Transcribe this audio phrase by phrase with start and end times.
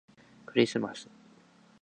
[0.47, 1.07] クリスマス